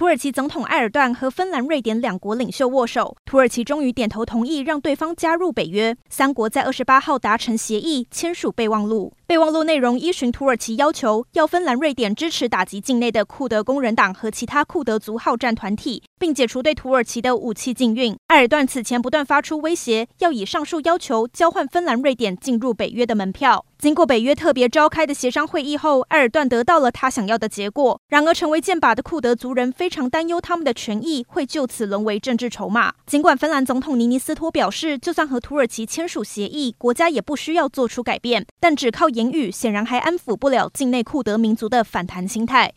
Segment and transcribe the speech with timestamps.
[0.00, 5.94] 土耳其总统埃尔段和芬兰、瑞典两国领袖握手，土耳其终于点头同意让对方加入北约。
[6.08, 9.12] 三国在二十八号达成协议，签署备忘录。
[9.26, 18.16] 备忘录内容依循土耳其要求，要芬兰、瑞典支持打击境内的库德工人党和其他库德族好战团体，并解除对土耳其的武器禁运。
[18.28, 23.66] 埃尔段此前不断发出威胁，要以上述要求交换芬兰、瑞典进入北约的门票。
[23.80, 27.98] 经过北约特别召开的协商会议后，埃尔段得到了他想要的结果。
[28.08, 32.92] 然而，成为剑靶的库德族人非常担忧他们的权益会就此沦为政治筹码。
[33.06, 42.68] 尽管芬兰总统尼尼斯托表示，就算和土耳其签署协议，国家也不需要做出改变，但只靠言语显然还安抚不了境内库德民族的反弹心态。